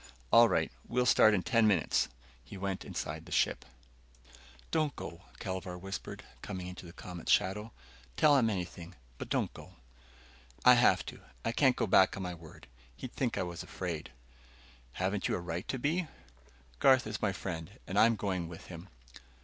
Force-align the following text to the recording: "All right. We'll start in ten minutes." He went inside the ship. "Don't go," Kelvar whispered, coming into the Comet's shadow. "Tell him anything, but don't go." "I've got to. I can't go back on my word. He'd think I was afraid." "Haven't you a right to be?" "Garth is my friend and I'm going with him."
"All 0.33 0.49
right. 0.49 0.71
We'll 0.87 1.05
start 1.05 1.35
in 1.35 1.43
ten 1.43 1.67
minutes." 1.67 2.07
He 2.43 2.57
went 2.57 2.83
inside 2.83 3.27
the 3.27 3.31
ship. 3.31 3.63
"Don't 4.71 4.95
go," 4.95 5.21
Kelvar 5.37 5.77
whispered, 5.77 6.23
coming 6.41 6.65
into 6.65 6.87
the 6.87 6.91
Comet's 6.91 7.31
shadow. 7.31 7.71
"Tell 8.17 8.35
him 8.35 8.49
anything, 8.49 8.95
but 9.19 9.29
don't 9.29 9.53
go." 9.53 9.75
"I've 10.65 10.81
got 10.81 11.05
to. 11.05 11.21
I 11.45 11.51
can't 11.51 11.75
go 11.75 11.85
back 11.85 12.17
on 12.17 12.23
my 12.23 12.33
word. 12.33 12.65
He'd 12.95 13.13
think 13.13 13.37
I 13.37 13.43
was 13.43 13.61
afraid." 13.61 14.11
"Haven't 14.93 15.27
you 15.27 15.35
a 15.35 15.39
right 15.39 15.67
to 15.67 15.77
be?" 15.77 16.07
"Garth 16.79 17.05
is 17.05 17.21
my 17.21 17.31
friend 17.31 17.77
and 17.85 17.99
I'm 17.99 18.15
going 18.15 18.47
with 18.47 18.65
him." 18.73 18.87